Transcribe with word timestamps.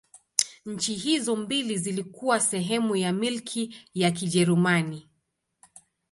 Nchi 0.65 0.93
hizo 0.95 1.35
mbili 1.35 1.77
zilikuwa 1.77 2.39
sehemu 2.39 2.95
ya 2.95 3.13
Milki 3.13 3.75
ya 3.93 4.11
Kijerumani. 4.11 5.09